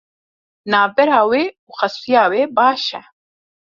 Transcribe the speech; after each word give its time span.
Navbera 0.71 1.19
wê 1.29 1.43
û 1.69 1.71
xesûya 1.79 2.23
wê 2.31 2.43
baş 2.57 2.83
e. 2.99 3.01